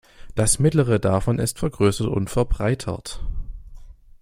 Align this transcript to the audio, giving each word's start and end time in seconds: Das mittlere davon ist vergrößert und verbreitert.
Das 0.33 0.57
mittlere 0.57 0.99
davon 0.99 1.37
ist 1.37 1.59
vergrößert 1.59 2.07
und 2.07 2.31
verbreitert. 2.31 3.21